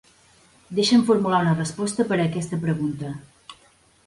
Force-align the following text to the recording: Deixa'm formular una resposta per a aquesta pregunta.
Deixa'm 0.79 1.03
formular 1.09 1.41
una 1.45 1.53
resposta 1.59 2.07
per 2.13 2.19
a 2.19 2.25
aquesta 2.25 2.61
pregunta. 2.65 3.15